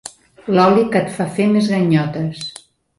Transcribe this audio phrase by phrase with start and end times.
[0.57, 2.45] L'oli que et fa fer més ganyotes.